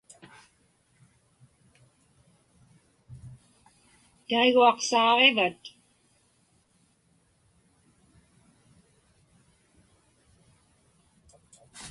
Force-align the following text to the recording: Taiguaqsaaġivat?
Taiguaqsaaġivat? 4.29 5.61